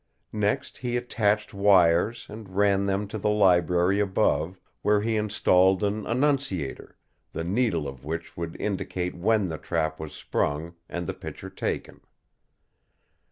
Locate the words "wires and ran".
1.53-2.87